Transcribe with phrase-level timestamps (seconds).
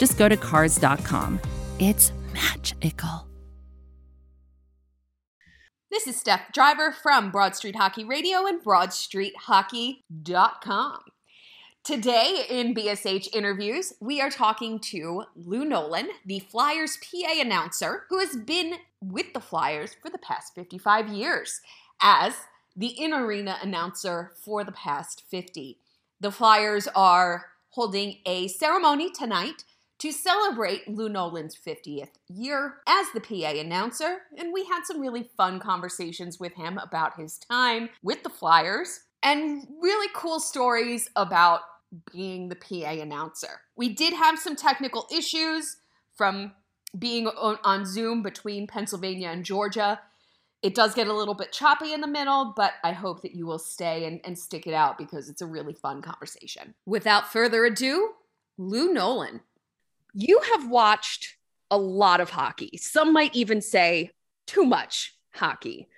[0.00, 1.38] just go to Cars.com.
[1.78, 3.28] It's magical.
[5.90, 11.00] This is Steph Driver from Broad Street Hockey Radio and BroadStreetHockey.com.
[11.84, 18.20] Today in BSH interviews, we are talking to Lou Nolan, the Flyers PA announcer, who
[18.20, 21.60] has been with the Flyers for the past 55 years
[22.00, 22.32] as
[22.74, 25.76] the in arena announcer for the past 50.
[26.20, 29.64] The Flyers are holding a ceremony tonight
[30.00, 35.28] to celebrate Lou Nolan's 50th year as the PA announcer, and we had some really
[35.36, 41.60] fun conversations with him about his time with the Flyers and really cool stories about
[42.10, 43.60] being the PA announcer.
[43.76, 45.76] We did have some technical issues
[46.14, 46.52] from
[46.98, 50.00] being on Zoom between Pennsylvania and Georgia.
[50.62, 53.46] It does get a little bit choppy in the middle, but I hope that you
[53.46, 56.74] will stay and, and stick it out because it's a really fun conversation.
[56.86, 58.12] Without further ado,
[58.58, 59.40] Lou Nolan
[60.14, 61.36] you have watched
[61.70, 62.78] a lot of hockey.
[62.80, 64.10] Some might even say
[64.46, 65.88] too much hockey,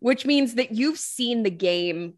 [0.00, 2.14] which means that you've seen the game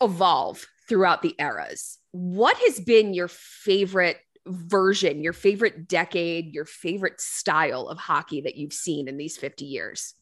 [0.00, 1.98] evolve throughout the eras.
[2.10, 8.56] What has been your favorite version, your favorite decade, your favorite style of hockey that
[8.56, 10.14] you've seen in these 50 years?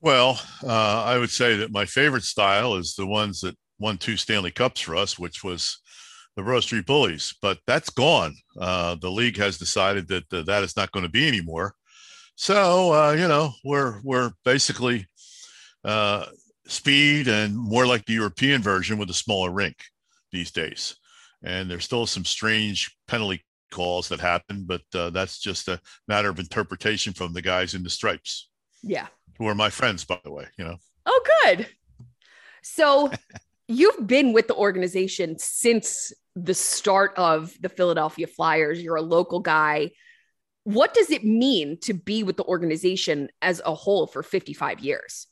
[0.00, 4.18] Well, uh, I would say that my favorite style is the ones that won two
[4.18, 5.80] Stanley Cups for us, which was
[6.36, 8.34] the Broad Street Bullies, but that's gone.
[8.58, 11.74] Uh, the league has decided that uh, that is not going to be anymore.
[12.36, 15.06] So uh, you know we're we're basically
[15.84, 16.26] uh,
[16.66, 19.76] speed and more like the European version with a smaller rink
[20.32, 20.96] these days.
[21.42, 26.30] And there's still some strange penalty calls that happen, but uh, that's just a matter
[26.30, 28.48] of interpretation from the guys in the stripes.
[28.82, 29.06] Yeah,
[29.38, 30.46] who are my friends, by the way.
[30.58, 30.76] You know.
[31.06, 31.66] Oh, good.
[32.62, 33.12] So
[33.68, 38.82] you've been with the organization since the start of the Philadelphia Flyers.
[38.82, 39.92] You're a local guy.
[40.64, 45.26] What does it mean to be with the organization as a whole for 55 years?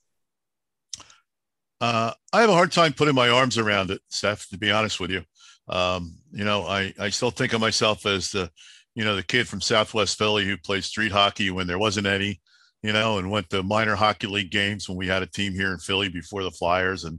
[1.81, 5.00] Uh, I have a hard time putting my arms around it, Steph, to be honest
[5.00, 5.25] with you.
[5.69, 8.50] Um, you know, I, I still think of myself as the,
[8.94, 12.41] you know, the kid from Southwest Philly who played street hockey when there wasn't any,
[12.82, 15.72] you know, and went to minor hockey league games when we had a team here
[15.72, 17.19] in Philly before the Flyers and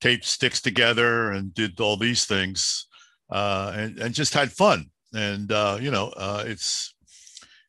[0.00, 2.86] taped sticks together and did all these things
[3.30, 4.86] uh, and, and just had fun.
[5.14, 6.94] And, uh, you know, uh, it's,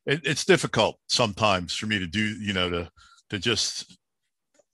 [0.05, 2.91] it, it's difficult sometimes for me to do, you know, to,
[3.29, 3.97] to just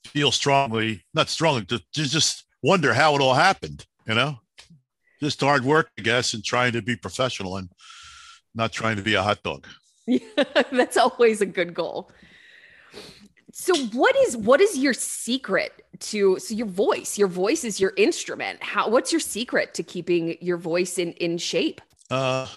[0.05, 4.37] feel strongly, not strongly, to, to just wonder how it all happened, you know,
[5.21, 7.69] just hard work, I guess, and trying to be professional and
[8.53, 9.67] not trying to be a hot dog.
[10.07, 10.19] Yeah,
[10.71, 12.11] that's always a good goal.
[13.57, 17.17] So what is what is your secret to so your voice?
[17.17, 18.61] Your voice is your instrument.
[18.61, 21.79] How what's your secret to keeping your voice in in shape?
[22.11, 22.49] Uh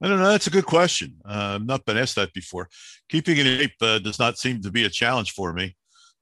[0.00, 0.30] I don't know.
[0.30, 1.16] That's a good question.
[1.22, 2.70] Uh, I've not been asked that before.
[3.10, 5.76] Keeping it shape uh, does not seem to be a challenge for me.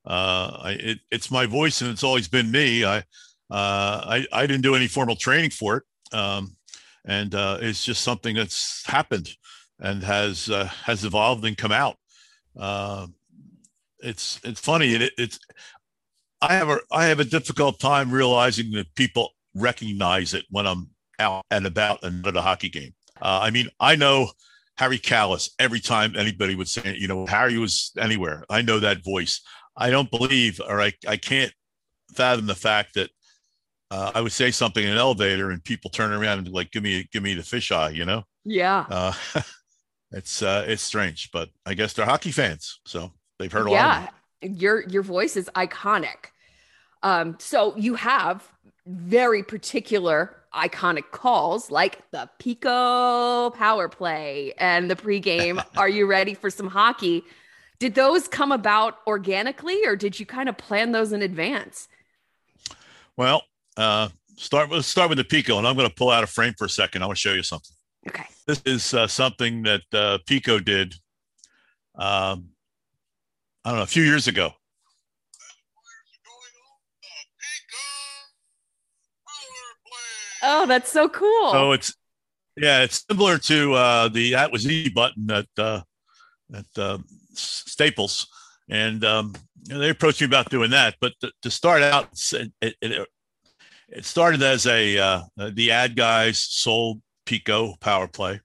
[0.05, 2.84] Uh, I, it, it's my voice, and it's always been me.
[2.84, 3.03] I, uh,
[3.50, 6.55] I, I didn't do any formal training for it, um,
[7.06, 9.31] and uh, it's just something that's happened
[9.81, 11.97] and has uh, has evolved and come out
[14.03, 15.39] it's it's funny and it, it's
[16.41, 20.91] I have a I have a difficult time realizing that people recognize it when I'm
[21.19, 22.95] out and about and at a hockey game.
[23.21, 24.31] Uh, I mean, I know
[24.77, 28.45] Harry Kalas every time anybody would say, you know, Harry was anywhere.
[28.51, 29.41] I know that voice.
[29.77, 31.53] I don't believe, or I, I can't
[32.15, 33.11] fathom the fact that
[33.91, 36.83] uh, I would say something in an elevator and people turn around and like, give
[36.83, 38.25] me, give me the fish eye, you know?
[38.45, 38.87] Yeah.
[38.91, 39.12] Uh,
[40.11, 42.81] it's, uh, it's strange, but I guess they're hockey fans.
[42.87, 44.14] So They've heard a yeah, lot.
[44.43, 46.31] your your voice is iconic.
[47.02, 48.49] Um, so you have
[48.87, 55.64] very particular iconic calls like the PECO power play and the pregame.
[55.76, 57.25] Are you ready for some hockey?
[57.79, 61.88] Did those come about organically or did you kind of plan those in advance?
[63.17, 63.43] Well,
[63.76, 66.55] uh, start with start with the PECO, and I'm going to pull out a frame
[66.56, 67.02] for a second.
[67.02, 67.75] I want to show you something.
[68.08, 68.25] Okay.
[68.46, 70.94] This is uh, something that uh, PECO did
[71.94, 72.49] um,
[73.64, 74.53] I don't know, a few years ago.
[80.43, 81.53] Oh, that's so cool.
[81.53, 81.94] So it's
[82.56, 85.82] Yeah, it's similar to uh, the that was easy button at uh,
[86.53, 86.99] at uh,
[87.35, 88.26] Staples,
[88.69, 89.35] and um,
[89.69, 90.97] they approached me about doing that.
[91.00, 93.09] But to, to start out, it, it,
[93.88, 95.23] it, started as a uh,
[95.53, 98.41] the ad guys sold PECO power play,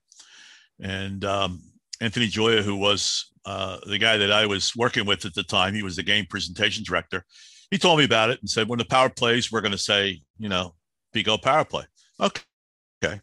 [0.80, 1.60] and um,
[2.00, 5.74] Anthony Joya, who was uh, the guy that I was working with at the time,
[5.74, 7.24] he was the game presentation director.
[7.70, 10.22] He told me about it and said, when the power plays, we're going to say,
[10.38, 10.74] you know,
[11.14, 11.84] PECO power play.
[12.20, 12.42] Okay.
[13.04, 13.20] Okay.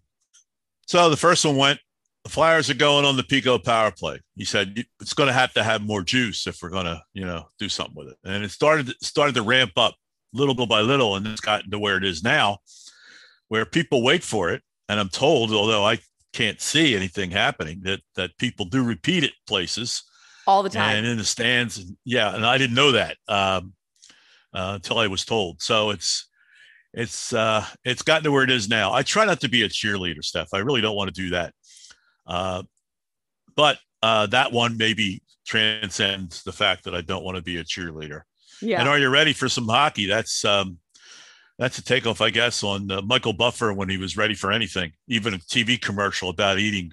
[0.88, 1.80] So the first one went,
[2.24, 4.20] the Flyers are going on the PECO power play.
[4.36, 7.26] He said it's going to have to have more juice if we're going to, you
[7.26, 8.18] know, do something with it.
[8.24, 9.96] And it started started to ramp up
[10.34, 12.58] little by little, and it's gotten to where it is now,
[13.48, 14.64] where people wait for it.
[14.90, 16.00] And I'm told, although I
[16.36, 20.04] can't see anything happening, that that people do repeat it places
[20.46, 21.78] all the time and in the stands.
[21.78, 23.74] And, yeah, and I didn't know that um,
[24.54, 25.62] uh, until I was told.
[25.62, 26.28] So it's
[26.94, 28.94] it's uh, it's gotten to where it is now.
[28.94, 30.54] I try not to be a cheerleader, Steph.
[30.54, 31.54] I really don't want to do that.
[32.28, 32.64] Uh,
[33.56, 37.64] but uh, that one maybe transcends the fact that I don't want to be a
[37.64, 38.22] cheerleader.
[38.62, 38.80] Yeah.
[38.80, 40.06] And are you ready for some hockey?
[40.06, 40.80] That's um,
[41.58, 44.92] that's a takeoff, I guess, on uh, Michael Buffer when he was ready for anything,
[45.08, 46.92] even a TV commercial about eating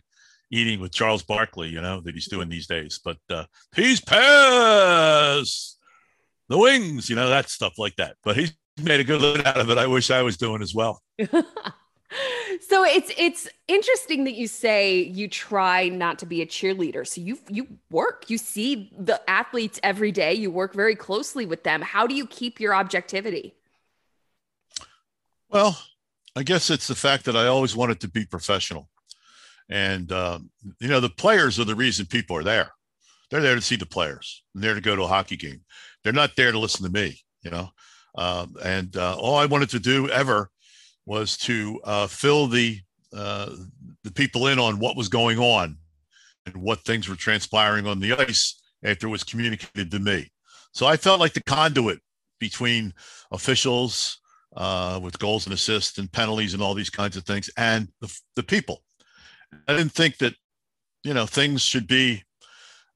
[0.51, 3.01] eating with Charles Barkley, you know, that he's doing these days.
[3.03, 3.45] But uh,
[3.75, 5.77] he's pass
[6.49, 8.17] the wings, you know, that stuff like that.
[8.23, 9.79] But he's made a good living out of it.
[9.79, 11.03] I wish I was doing as well.
[11.19, 17.07] so it's it's interesting that you say you try not to be a cheerleader.
[17.07, 21.65] So you you work, you see the athletes every day, you work very closely with
[21.65, 21.81] them.
[21.81, 23.55] How do you keep your objectivity?
[25.53, 25.79] Well,
[26.35, 28.89] I guess it's the fact that I always wanted to be professional.
[29.69, 30.51] And um,
[30.81, 32.71] you know, the players are the reason people are there.
[33.31, 34.43] They're there to see the players.
[34.55, 35.61] They're there to go to a hockey game.
[36.03, 37.21] They're not there to listen to me.
[37.43, 37.69] You know,
[38.17, 40.51] um, and uh, all I wanted to do ever
[41.05, 42.79] was to uh, fill the
[43.15, 43.51] uh,
[44.05, 45.77] the people in on what was going on
[46.47, 50.31] and what things were transpiring on the ice after it was communicated to me.
[50.73, 52.01] So I felt like the conduit
[52.41, 52.95] between
[53.31, 54.19] officials
[54.57, 58.21] uh, with goals and assists and penalties and all these kinds of things and the,
[58.37, 58.83] the people.
[59.69, 60.35] I didn't think that
[61.05, 62.23] you know things should be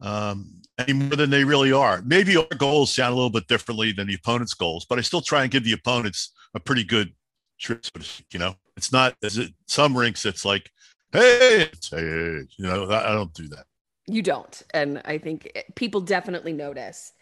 [0.01, 2.03] um, any more than they really are.
[2.05, 5.21] Maybe our goals sound a little bit differently than the opponent's goals, but I still
[5.21, 7.13] try and give the opponents a pretty good
[7.59, 7.85] trip.
[8.33, 10.27] You know, it's not as it, some rinks.
[10.27, 10.71] It's like,
[11.13, 13.65] hey, hey, you know, I, I don't do that.
[14.09, 17.13] You don't, and I think people definitely notice.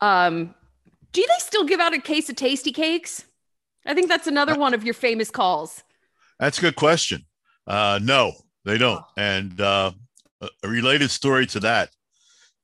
[0.00, 0.54] Um,
[1.12, 3.24] do they still give out a case of Tastykakes?
[3.86, 5.82] I think that's another uh, one of your famous calls.
[6.38, 7.24] That's a good question.
[7.66, 8.32] Uh, no,
[8.64, 9.04] they don't.
[9.16, 9.92] And uh,
[10.62, 11.90] a related story to that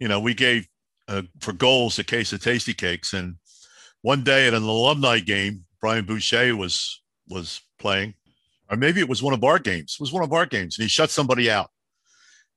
[0.03, 0.67] you know, we gave
[1.07, 3.37] uh, for goals a case of Tastykakes, and
[4.01, 8.15] one day at an alumni game, Brian Boucher was was playing,
[8.69, 9.97] or maybe it was one of our games.
[9.99, 11.71] It was one of our games, and he shut somebody out.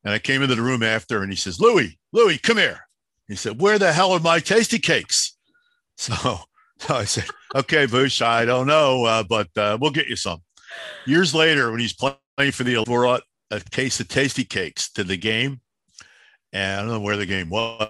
[0.03, 2.87] And I came into the room after, and he says, "Louis, Louis, come here."
[3.27, 5.33] He said, "Where the hell are my Tastykakes?"
[5.97, 6.39] So,
[6.79, 7.25] so I said,
[7.55, 10.41] "Okay, Bush, I don't know, uh, but uh, we'll get you some."
[11.05, 15.61] Years later, when he's playing for the brought a case of Tastykakes to the game,
[16.51, 17.89] and I don't know where the game was.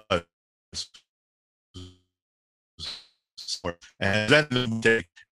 [4.00, 4.82] And then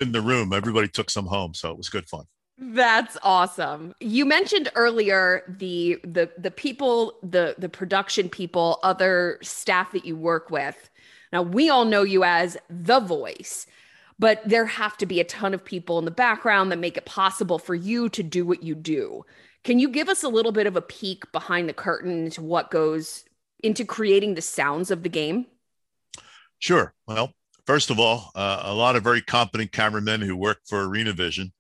[0.01, 2.25] in the room, everybody took some home, so it was good fun.
[2.63, 3.95] That's awesome.
[4.01, 10.15] You mentioned earlier the the the people, the the production people, other staff that you
[10.15, 10.90] work with.
[11.33, 13.67] Now we all know you as the voice,
[14.19, 17.07] but there have to be a ton of people in the background that make it
[17.07, 19.25] possible for you to do what you do.
[19.65, 22.71] Can you give us a little bit of a peek behind the curtain into what
[22.71, 23.25] goes
[23.63, 25.47] into creating the sounds of the game?
[26.59, 26.95] Sure.
[27.07, 27.33] Well,
[27.67, 31.53] first of all, uh, a lot of very competent cameramen who work for Arena Vision.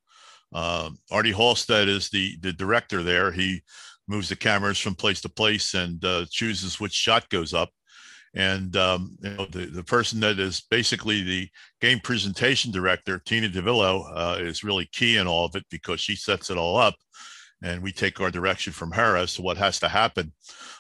[0.53, 3.31] Uh, Artie Halstead is the the director there.
[3.31, 3.63] He
[4.09, 7.71] moves the cameras from place to place and uh, chooses which shot goes up.
[8.35, 11.49] And um, you know, the, the person that is basically the
[11.81, 16.15] game presentation director, Tina DeVillo, uh, is really key in all of it because she
[16.15, 16.95] sets it all up
[17.63, 20.33] and we take our direction from her as to what has to happen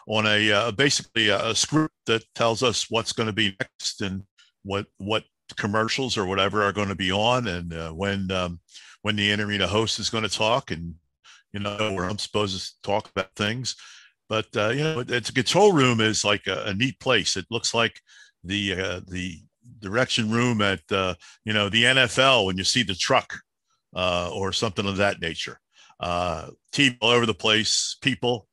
[0.09, 4.00] on a uh, basically a, a, script that tells us what's going to be next
[4.00, 4.23] and
[4.62, 5.25] what what
[5.57, 8.61] commercials or whatever are going to be on and uh, when um,
[9.02, 10.95] when the arena host is going to talk and
[11.52, 13.76] you know where I'm supposed to talk about things.
[14.30, 17.37] But uh, you know, it's a control room is like a, a neat place.
[17.37, 18.00] It looks like
[18.44, 19.42] the uh, the
[19.80, 23.34] direction room at uh, you know the NFL when you see the truck
[23.94, 25.58] uh, or something of that nature
[26.00, 28.46] uh, team all over the place, people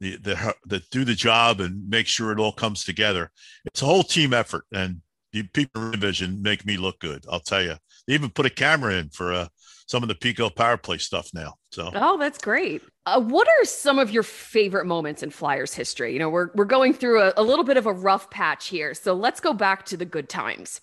[0.00, 3.30] that, that do the job and make sure it all comes together.
[3.64, 5.00] It's a whole team effort, and
[5.32, 7.24] the people in Vision make me look good.
[7.30, 7.76] I'll tell you.
[8.06, 9.50] They even put a camera in for a
[9.86, 11.54] some of the PECO power play stuff now.
[11.70, 12.82] So oh, that's great.
[13.06, 16.12] Uh, what are some of your favorite moments in Flyers history?
[16.12, 18.94] You know, we're we're going through a, a little bit of a rough patch here,
[18.94, 20.80] so let's go back to the good times.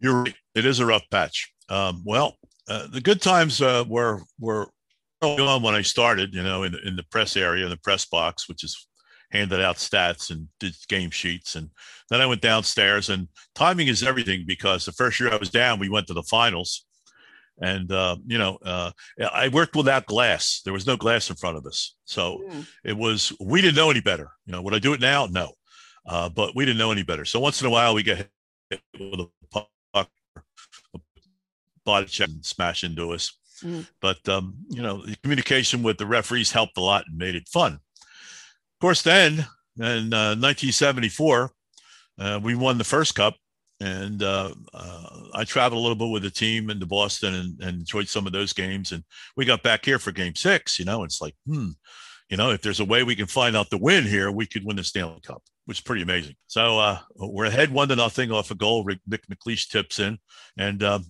[0.00, 0.34] You're right.
[0.54, 1.52] It is a rough patch.
[1.68, 2.36] Um, well,
[2.68, 4.68] uh, the good times uh, were were
[5.22, 6.34] early on when I started.
[6.34, 8.88] You know, in in the press area, in the press box, which is
[9.30, 11.54] handed out stats and did game sheets.
[11.54, 11.70] And
[12.08, 15.78] then I went downstairs, and timing is everything because the first year I was down,
[15.78, 16.86] we went to the finals.
[17.60, 18.92] And, uh, you know, uh,
[19.32, 20.60] I worked without glass.
[20.64, 21.96] There was no glass in front of us.
[22.04, 22.66] So mm.
[22.84, 24.30] it was, we didn't know any better.
[24.46, 25.26] You know, would I do it now?
[25.26, 25.52] No.
[26.06, 27.24] Uh, but we didn't know any better.
[27.24, 28.28] So once in a while, we get
[28.70, 30.06] hit with a puck, a
[31.84, 33.36] body check and smash into us.
[33.62, 33.86] Mm.
[34.00, 37.48] But, um, you know, the communication with the referees helped a lot and made it
[37.48, 37.72] fun.
[37.74, 39.46] Of course, then
[39.76, 41.50] in uh, 1974,
[42.20, 43.34] uh, we won the first cup,
[43.80, 47.78] and uh, uh, I traveled a little bit with the team into Boston and, and,
[47.80, 48.90] enjoyed some of those games.
[48.90, 49.04] And
[49.36, 50.78] we got back here for Game Six.
[50.78, 51.70] You know, it's like, hmm,
[52.28, 54.64] you know, if there's a way we can find out the win here, we could
[54.64, 56.34] win the Stanley Cup, which is pretty amazing.
[56.48, 58.84] So uh, we're ahead one to nothing off a goal.
[58.84, 60.18] Rick MacLeish tips in,
[60.56, 61.04] and um,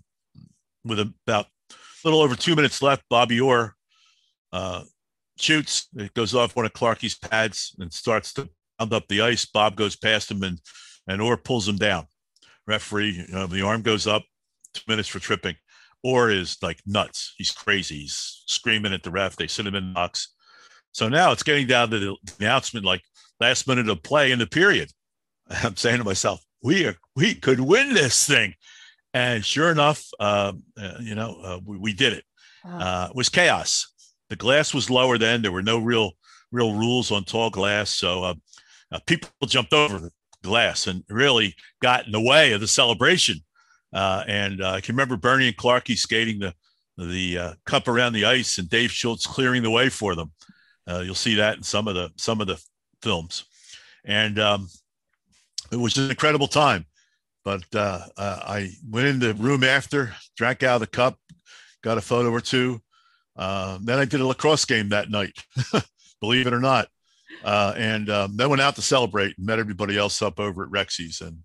[0.85, 3.75] with about a little over two minutes left, Bobby Orr
[4.53, 4.83] uh,
[5.39, 5.89] shoots.
[5.97, 8.49] It goes off one of Clarkie's pads and starts to
[8.79, 9.47] pound up the ice.
[9.47, 10.61] Bob goes past him and
[11.07, 12.07] and Orr pulls him down.
[12.69, 14.25] Referee, you know, the arm goes up.
[14.75, 15.57] Two minutes for tripping.
[16.05, 17.35] Orr is like nuts.
[17.39, 18.01] He's crazy.
[18.01, 19.37] He's screaming at the ref.
[19.37, 20.35] They sit him in the box.
[20.93, 23.03] So now it's getting down to the announcement, like
[23.41, 24.93] last minute of play in the period.
[25.51, 28.55] I'm saying to myself, we are we could win this thing,
[29.15, 32.25] and sure enough, uh, uh, you know, uh, we, we, did it.
[32.65, 33.87] Uh, it was chaos
[34.29, 35.43] the glass was lower then.
[35.43, 36.13] There were no real
[36.51, 38.35] real rules on tall glass, so uh,
[38.93, 40.11] uh, people jumped over
[40.49, 43.39] glass and really got in the way of the celebration.
[43.93, 46.55] Uh, and uh, I can remember Bernie and Clarkie skating the
[46.97, 50.33] the uh, cup around the ice, and Dave Schultz clearing the way for them.
[50.89, 52.61] Uh, you'll see that in some of the some of the
[53.03, 53.45] films,
[54.05, 54.69] and um,
[55.71, 56.87] it was an incredible time.
[57.45, 61.17] But I went in the room after, drank out of the cup,
[61.83, 62.83] got a photo or two,
[63.39, 65.33] uh, then I did a lacrosse game that night,
[66.21, 66.89] believe it or not.
[67.45, 70.71] Uh, and um, then went out to celebrate and met everybody else up over at
[70.71, 71.21] Rexy's.
[71.21, 71.39] And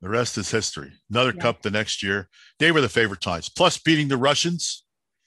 [0.00, 0.92] the rest is history.
[1.10, 2.28] Another cup the next year.
[2.58, 4.84] They were the favorite times, plus beating the Russians.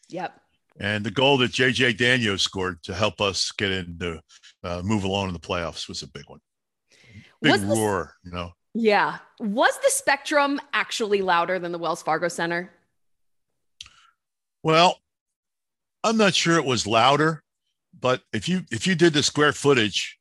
[0.09, 0.39] Yep.
[0.79, 4.19] And the goal that JJ Daigneault scored to help us get into
[4.63, 6.39] uh, move along in the playoffs was a big one.
[7.41, 8.51] Big was roar, the, you know.
[8.73, 9.19] Yeah.
[9.39, 12.71] Was the spectrum actually louder than the Wells Fargo Center?
[14.63, 14.97] Well,
[16.03, 17.43] I'm not sure it was louder,
[17.99, 20.17] but if you if you did the square footage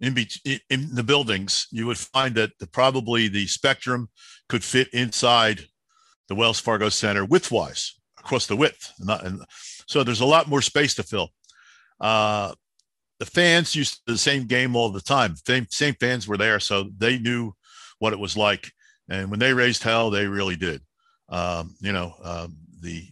[0.00, 0.28] in, be,
[0.70, 4.08] in the buildings, you would find that the, probably the spectrum
[4.48, 5.66] could fit inside
[6.28, 8.92] the Wells Fargo Center widthwise across the width.
[8.98, 9.44] Not, and
[9.86, 11.30] so there's a lot more space to fill.
[12.00, 12.54] Uh,
[13.18, 15.36] the fans used the same game all the time.
[15.46, 17.52] Same, same fans were there, so they knew
[17.98, 18.72] what it was like.
[19.10, 20.80] And when they raised hell, they really did.
[21.28, 23.06] Um, you know, um, the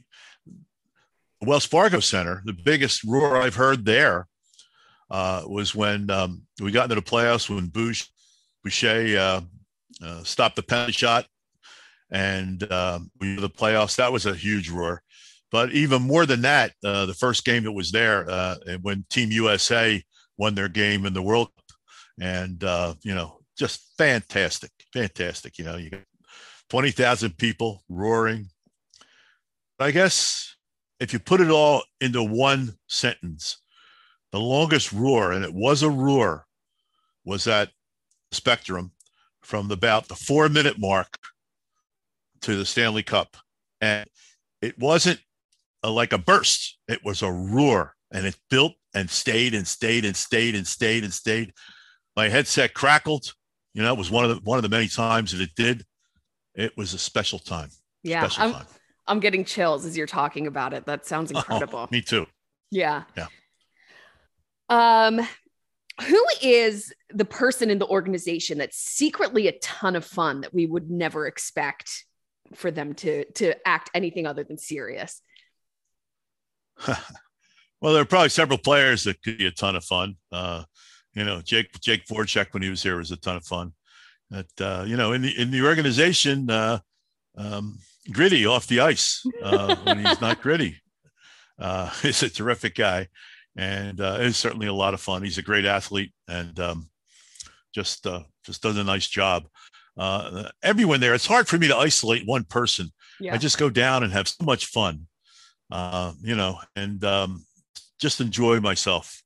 [1.40, 4.26] Wells Fargo Center, the biggest roar I've heard there
[5.10, 8.06] uh, was when um, we got into the playoffs when Bush,
[8.64, 9.40] Boucher uh,
[10.04, 11.26] uh, stopped the penalty shot
[12.10, 13.96] and um, we were the playoffs.
[13.96, 15.02] That was a huge roar.
[15.50, 19.30] But even more than that, uh, the first game that was there uh, when Team
[19.32, 20.02] USA
[20.36, 21.78] won their game in the World Cup,
[22.20, 25.58] and uh, you know, just fantastic, fantastic.
[25.58, 26.02] You know, you got
[26.68, 28.50] twenty thousand people roaring.
[29.80, 30.54] I guess
[31.00, 33.58] if you put it all into one sentence,
[34.32, 36.46] the longest roar, and it was a roar,
[37.24, 37.70] was that
[38.32, 38.92] Spectrum
[39.42, 41.18] from about the four minute mark
[42.42, 43.36] to the Stanley Cup.
[43.80, 44.08] And
[44.60, 45.20] it wasn't
[45.82, 47.94] a, like a burst, it was a roar.
[48.10, 51.52] And it built and stayed and stayed and stayed and stayed and stayed.
[52.16, 53.34] My headset crackled.
[53.74, 55.84] You know, it was one of the one of the many times that it did.
[56.54, 57.68] It was a special time.
[58.02, 58.26] Yeah.
[58.26, 58.66] Special time.
[59.08, 60.86] I'm getting chills as you're talking about it.
[60.86, 61.80] That sounds oh, incredible.
[61.80, 62.26] Oh, me too.
[62.70, 63.04] Yeah.
[63.16, 63.26] Yeah.
[64.68, 65.26] Um,
[66.06, 70.66] who is the person in the organization that's secretly a ton of fun that we
[70.66, 72.04] would never expect
[72.54, 75.20] for them to to act anything other than serious?
[76.86, 80.16] well, there are probably several players that could be a ton of fun.
[80.30, 80.64] Uh,
[81.14, 83.72] you know, Jake Jake Voracek when he was here was a ton of fun.
[84.30, 86.78] But uh, you know, in the in the organization, uh,
[87.36, 87.78] um,
[88.12, 90.80] gritty off the ice uh, when he's not gritty.
[91.58, 93.08] Uh, he's a terrific guy,
[93.56, 95.22] and uh, it's certainly a lot of fun.
[95.22, 96.90] He's a great athlete and um,
[97.74, 99.46] just uh, just does a nice job.
[99.96, 103.34] Uh, everyone there, it's hard for me to isolate one person Yeah.
[103.34, 105.08] I just go down and have so much fun,
[105.72, 107.44] uh, you know, and um,
[108.00, 109.22] just enjoy myself,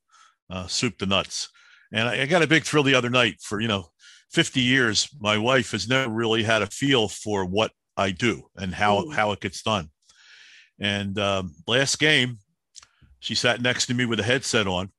[0.49, 1.51] uh, soup to nuts.
[1.93, 3.91] And I, I got a big thrill the other night for, you know,
[4.31, 8.75] 50 years, my wife has never really had a feel for what I do and
[8.75, 9.15] how, Mm.
[9.15, 9.91] how it gets done.
[10.81, 12.39] And um, last game,
[13.21, 14.91] she sat next to me with a headset on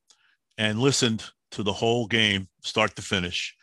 [0.57, 3.55] and listened to the whole game, start to finish.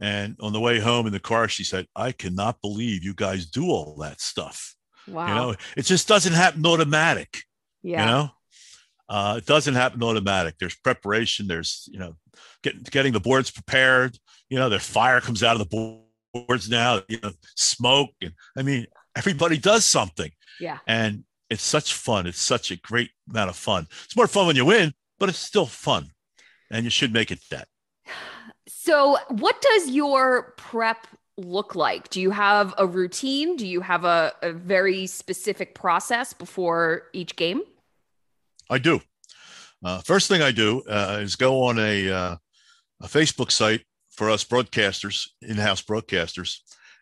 [0.00, 3.46] And on the way home in the car, she said, I cannot believe you guys
[3.46, 4.74] do all that stuff.
[5.06, 5.28] Wow.
[5.28, 7.44] You know, it just doesn't happen automatic
[7.84, 8.00] yeah.
[8.00, 8.30] you know
[9.10, 12.16] uh, it doesn't happen automatic there's preparation there's you know
[12.62, 16.00] getting getting the boards prepared you know the fire comes out of the
[16.34, 18.86] boards now you know smoke and i mean
[19.16, 20.78] everybody does something Yeah.
[20.86, 24.56] and it's such fun it's such a great amount of fun it's more fun when
[24.56, 26.10] you win but it's still fun
[26.70, 27.68] and you should make it that
[28.66, 32.10] So, what does your prep look like?
[32.10, 33.56] Do you have a routine?
[33.56, 37.62] Do you have a, a very specific process before each game?
[38.70, 39.00] I do.
[39.84, 42.36] Uh, first thing I do uh, is go on a, uh,
[43.00, 43.82] a Facebook site
[44.16, 46.58] for us broadcasters, in-house broadcasters,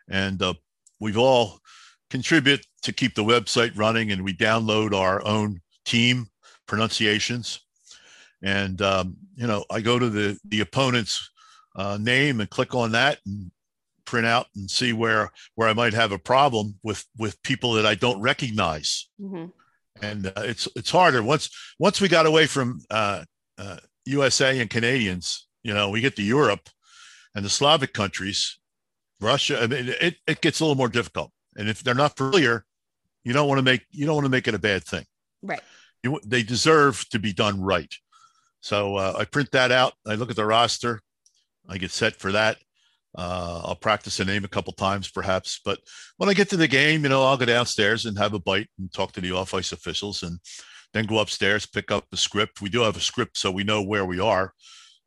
[0.09, 0.53] and uh,
[0.99, 1.59] we've all
[2.09, 6.27] contribute to keep the website running, and we download our own team
[6.67, 7.59] pronunciations.
[8.41, 11.29] And um, you know, I go to the the opponent's
[11.75, 13.51] uh, name and click on that and
[14.05, 17.85] print out and see where where I might have a problem with with people that
[17.85, 19.07] I don't recognize
[20.01, 23.23] and uh, it's it's harder once once we got away from uh,
[23.57, 25.47] uh, USA and Canadians.
[25.63, 26.69] You know, we get to Europe
[27.35, 28.59] and the Slavic countries,
[29.19, 29.61] Russia.
[29.61, 31.31] I mean, it it gets a little more difficult.
[31.55, 32.65] And if they're not familiar,
[33.23, 35.05] you don't want to make you don't want to make it a bad thing.
[35.41, 35.61] Right.
[36.03, 37.93] You, they deserve to be done right.
[38.61, 39.93] So uh, I print that out.
[40.07, 41.01] I look at the roster.
[41.67, 42.57] I get set for that.
[43.15, 45.61] Uh, I'll practice the name a couple times, perhaps.
[45.63, 45.79] But
[46.17, 48.69] when I get to the game, you know, I'll go downstairs and have a bite
[48.79, 50.39] and talk to the off ice officials, and
[50.93, 52.61] then go upstairs, pick up the script.
[52.61, 54.53] We do have a script, so we know where we are.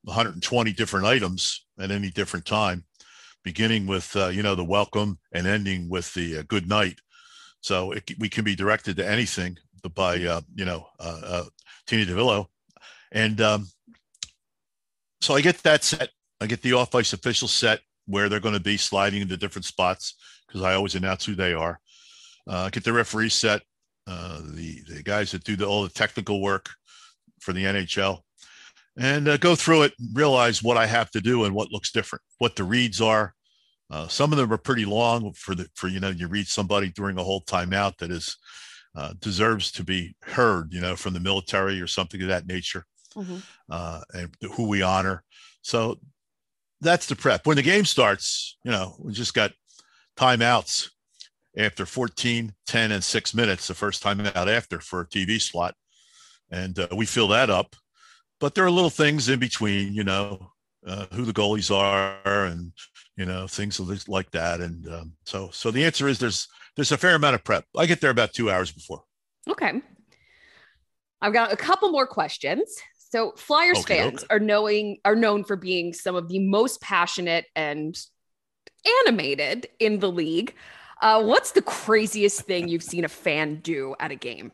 [0.06, 2.84] 120 different items at any different time,
[3.42, 7.00] beginning with uh, you know the welcome and ending with the uh, good night.
[7.60, 9.56] So it, we can be directed to anything
[9.94, 11.44] by uh, you know uh, uh,
[11.86, 12.46] Tina DeVillo,
[13.10, 13.66] and um,
[15.20, 16.10] so I get that set.
[16.40, 19.64] I get the off ice official set where they're going to be sliding into different
[19.64, 20.14] spots
[20.46, 21.80] because I always announce who they are.
[22.48, 23.62] Uh, get the referee set,
[24.06, 26.70] uh, the the guys that do the, all the technical work
[27.40, 28.20] for the NHL,
[28.98, 32.22] and uh, go through it, realize what I have to do and what looks different,
[32.38, 33.34] what the reads are.
[33.90, 36.90] Uh, some of them are pretty long for the for you know you read somebody
[36.90, 38.36] during a whole timeout that is
[38.96, 42.84] uh, deserves to be heard, you know, from the military or something of that nature,
[43.70, 45.22] uh, and who we honor.
[45.62, 45.98] So
[46.80, 47.46] that's the prep.
[47.46, 49.52] When the game starts, you know, we just got
[50.16, 50.88] timeouts
[51.56, 55.74] after 14, 10, and six minutes, the first timeout after for a TV slot.
[56.50, 57.76] And uh, we fill that up.
[58.38, 60.52] But there are little things in between, you know,
[60.86, 62.72] uh, who the goalies are and,
[63.16, 64.60] you know, things like that.
[64.60, 67.64] And um, so, so the answer is there's, there's a fair amount of prep.
[67.76, 69.02] I get there about two hours before.
[69.48, 69.80] Okay.
[71.22, 72.76] I've got a couple more questions.
[73.08, 74.34] So Flyers Okay, fans okay.
[74.34, 77.96] are knowing are known for being some of the most passionate and
[79.06, 80.54] animated in the league.
[81.00, 84.52] Uh, what's the craziest thing you've seen a fan do at a game?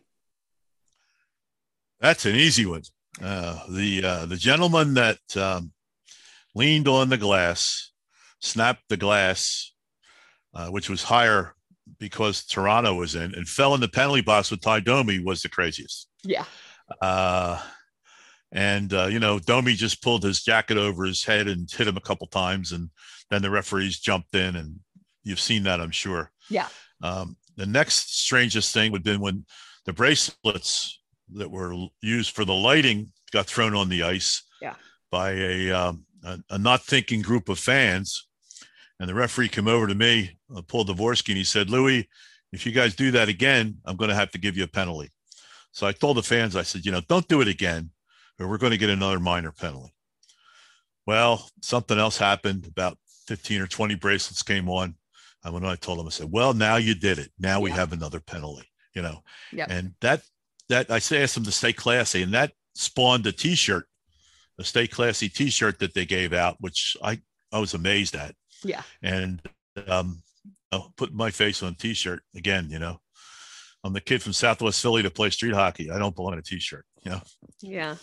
[2.00, 2.82] That's an easy one.
[3.20, 5.72] Uh, the uh, the gentleman that um,
[6.54, 7.90] leaned on the glass,
[8.40, 9.72] snapped the glass,
[10.54, 11.54] uh, which was higher
[11.98, 15.48] because Toronto was in, and fell in the penalty box with Ty Domi was the
[15.48, 16.08] craziest.
[16.24, 16.44] Yeah.
[17.00, 17.60] Uh,
[18.50, 21.96] and uh, you know, Domi just pulled his jacket over his head and hit him
[21.96, 22.90] a couple times, and
[23.30, 24.80] then the referees jumped in, and
[25.22, 26.30] you've seen that, I'm sure.
[26.50, 26.68] Yeah.
[27.02, 29.44] Um, the next strangest thing would have been when
[29.84, 31.01] the bracelets
[31.36, 34.74] that were used for the lighting got thrown on the ice Yeah.
[35.10, 38.26] by a, um, a, a not thinking group of fans.
[39.00, 42.08] And the referee came over to me, uh, Paul Devorski, and he said, Louis,
[42.52, 45.10] if you guys do that again, I'm going to have to give you a penalty.
[45.72, 47.90] So I told the fans, I said, you know, don't do it again,
[48.38, 49.94] or we're going to get another minor penalty.
[51.06, 52.66] Well, something else happened.
[52.66, 54.94] About 15 or 20 bracelets came on.
[55.44, 57.32] I went and when I told them, I said, well, now you did it.
[57.38, 57.76] Now we Yeah.
[57.76, 59.22] have another penalty, you know.
[59.52, 59.68] Yep.
[59.70, 60.22] And that
[60.72, 63.84] that I say asked them to stay classy, and that spawned a T-shirt,
[64.58, 67.20] a stay classy T-shirt that they gave out, which I
[67.52, 68.34] I was amazed at.
[68.64, 68.82] Yeah.
[69.02, 69.40] And
[69.86, 70.22] um,
[70.72, 73.00] know, putting my face on a T-shirt again, you know,
[73.84, 75.90] I'm the kid from Southwest Philly to play street hockey.
[75.90, 77.20] I don't belong in a T-shirt, you know.
[77.60, 77.96] Yeah.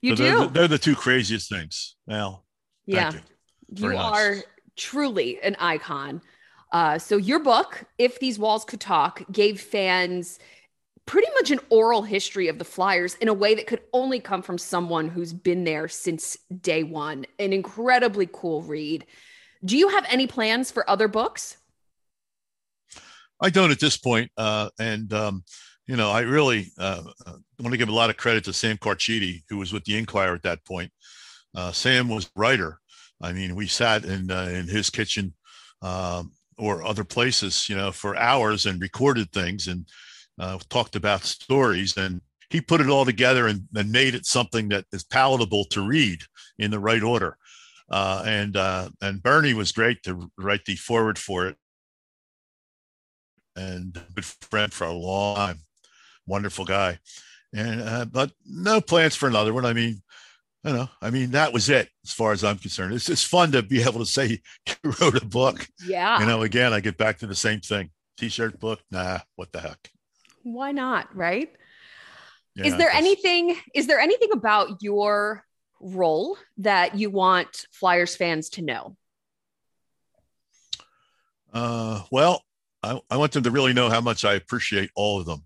[0.00, 0.40] You So they're, do.
[0.40, 1.96] the- they're the two craziest things.
[2.06, 2.44] Well,
[2.86, 3.12] yeah.
[3.12, 3.20] you.
[3.68, 3.98] You nice.
[3.98, 4.36] are
[4.76, 6.22] truly an icon.
[6.72, 10.38] Uh, so your book, If These Walls Could Talk, gave fans
[11.06, 14.42] pretty much an oral history of the Flyers in a way that could only come
[14.42, 17.24] from someone who's been there since day one.
[17.38, 19.06] An incredibly cool read.
[19.64, 21.56] Do you have any plans for other books?
[23.40, 24.30] I don't at this point.
[24.36, 25.44] Uh, and, um,
[25.86, 27.02] you know, I really uh,
[27.60, 30.34] want to give a lot of credit to Sam Carchidi, who was with the Inquirer
[30.34, 30.90] at that point.
[31.54, 32.80] Uh, Sam was writer.
[33.20, 35.34] I mean, we sat in uh, in his kitchen
[35.80, 39.88] um, or other places, you know, for hours and recorded things and
[40.38, 41.96] uh, talked about stories.
[41.96, 42.20] And
[42.50, 46.20] he put it all together and, and, made it something that is palatable to read
[46.58, 47.36] in the right order.
[47.90, 51.56] Uh, and uh, and Bernie was great to write the forward for it,
[53.54, 55.58] and good friend for a long time,
[56.26, 56.98] wonderful guy.
[57.52, 59.64] And uh, but no plans for another one.
[59.64, 60.02] I mean,
[60.64, 62.92] you know, I mean, that was it as far as I'm concerned.
[62.92, 65.68] It's just fun to be able to say you wrote a book.
[65.86, 66.18] Yeah.
[66.18, 67.90] You know, again, I get back to the same thing.
[68.18, 69.90] T-shirt book, nah, what the heck?
[70.46, 71.14] Why not?
[71.14, 71.50] Right?
[72.54, 73.56] Yeah, is there anything?
[73.74, 75.44] Is there anything about your
[75.80, 78.96] role that you want Flyers fans to know?
[81.52, 82.42] Uh, well,
[82.80, 85.44] I, I want them to really know how much I appreciate all of them,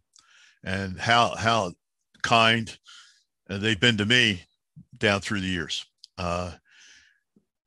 [0.62, 1.72] and how how
[2.22, 2.76] kind
[3.48, 4.42] they've been to me
[4.98, 5.86] down through the years.
[6.18, 6.52] Uh,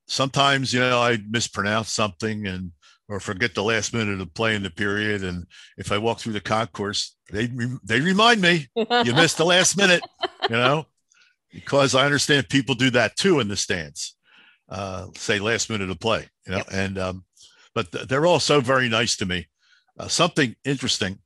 [0.08, 2.74] sometimes, you know, I mispronounce something and
[3.10, 5.24] or forget the last minute of play in the period.
[5.24, 5.46] And
[5.78, 7.50] if I walk through the concourse, they
[7.84, 10.04] they remind me you missed the last minute,
[10.50, 10.86] you know,
[11.52, 14.16] because I understand people do that too in the stands.
[14.70, 16.68] Uh, say last minute of play, you know, yep.
[16.72, 17.26] and um,
[17.76, 19.48] but th- they're all so very nice to me.
[20.00, 21.20] Uh, something interesting.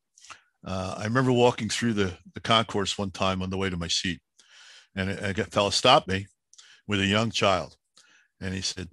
[0.66, 3.88] Uh, I remember walking through the the concourse one time on the way to my
[3.88, 4.20] seat,
[4.96, 6.28] and a, a fellow stopped me
[6.88, 7.78] with a young child,
[8.42, 8.90] and he said,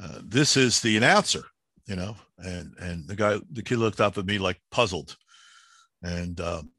[0.00, 1.44] uh, "This is the announcer."
[1.90, 5.16] you know, and and the guy, the kid looked up at me like puzzled,
[6.02, 6.70] and um,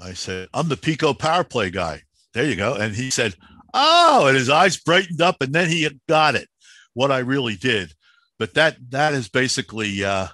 [0.00, 3.34] I said, "I'm the PECO power play guy." There you go, and he said,
[3.74, 6.48] "Oh," and his eyes brightened up, and then he got it,
[6.94, 7.92] what I really did.
[8.38, 10.28] But that that is basically uh,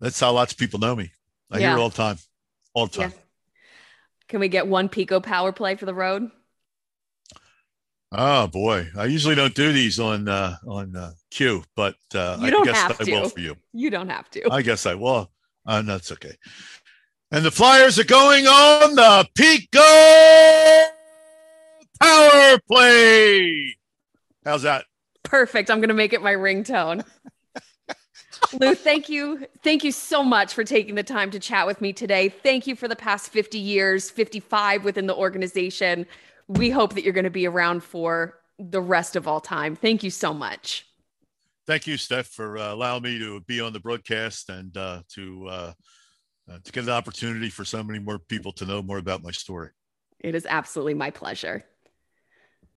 [0.00, 1.10] that's how lots of people know me.
[1.50, 1.68] I yeah.
[1.68, 2.18] hear it all the time,
[2.74, 3.10] all the time.
[3.10, 3.22] Yeah.
[4.28, 6.30] Can we get one PECO power play for the road?
[8.10, 12.50] Oh boy, I usually don't do these on uh, on uh, cue, but uh, you
[12.50, 13.12] don't I guess have I to.
[13.12, 13.56] will for you.
[13.72, 14.50] You don't have to.
[14.50, 15.30] I guess I will.
[15.66, 16.32] Uh, no, that's okay.
[17.30, 20.86] And the Flyers are going on the PECO
[22.00, 23.76] Power Play.
[24.44, 24.84] How's that?
[25.24, 25.70] Perfect.
[25.70, 27.04] I'm going to make it my ringtone.
[28.60, 29.46] Lou, thank you.
[29.62, 32.28] Thank you so much for taking the time to chat with me today.
[32.28, 36.06] Thank you for the past 50 years, 55 within the organization
[36.48, 39.76] we hope that you're going to be around for the rest of all time.
[39.76, 40.86] Thank you so much.
[41.66, 45.46] Thank you, Steph, for uh, allowing me to be on the broadcast and uh, to
[45.48, 45.72] uh,
[46.50, 49.30] uh to get an opportunity for so many more people to know more about my
[49.30, 49.70] story.
[50.20, 51.64] It is absolutely my pleasure.